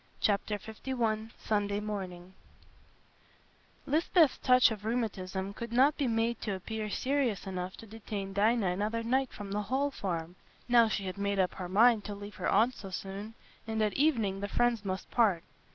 Chapter 0.19 0.57
LI 0.83 1.27
Sunday 1.37 1.79
Morning 1.79 2.33
Lisbeth's 3.85 4.39
touch 4.39 4.71
of 4.71 4.83
rheumatism 4.83 5.53
could 5.53 5.71
not 5.71 5.95
be 5.95 6.07
made 6.07 6.41
to 6.41 6.55
appear 6.55 6.89
serious 6.89 7.45
enough 7.45 7.77
to 7.77 7.85
detain 7.85 8.33
Dinah 8.33 8.71
another 8.71 9.03
night 9.03 9.31
from 9.31 9.51
the 9.51 9.61
Hall 9.61 9.91
Farm, 9.91 10.37
now 10.67 10.87
she 10.89 11.03
had 11.05 11.19
made 11.19 11.37
up 11.37 11.53
her 11.53 11.69
mind 11.69 12.03
to 12.05 12.15
leave 12.15 12.37
her 12.37 12.49
aunt 12.49 12.73
so 12.73 12.89
soon, 12.89 13.35
and 13.67 13.79
at 13.83 13.93
evening 13.93 14.39
the 14.39 14.47
friends 14.47 14.83
must 14.83 15.11
part. 15.11 15.43